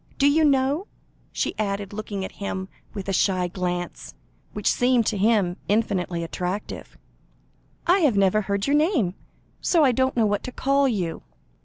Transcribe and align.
Do 0.17 0.27
you 0.27 0.43
know," 0.43 0.87
she 1.31 1.53
added, 1.59 1.93
looking 1.93 2.25
at 2.25 2.31
him 2.41 2.69
with 2.95 3.07
a 3.07 3.13
shy 3.13 3.47
glance, 3.47 4.15
which 4.51 4.65
seemed 4.71 5.05
to 5.05 5.15
him 5.19 5.57
infinitely 5.67 6.23
attractive, 6.23 6.97
"I 7.85 7.99
have 7.99 8.17
never 8.17 8.41
heard 8.41 8.65
your 8.65 8.75
name, 8.75 9.13
so 9.61 9.83
I 9.83 9.91
don't 9.91 10.17
know 10.17 10.25
what 10.25 10.41
to 10.45 10.51
call 10.51 10.87
you." 10.87 11.21